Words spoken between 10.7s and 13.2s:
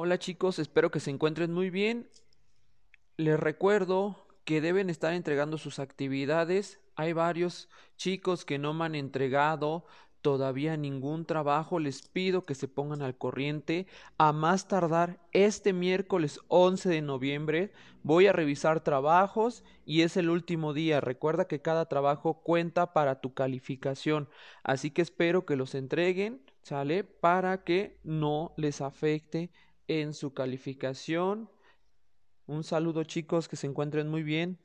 ningún trabajo. Les pido que se pongan al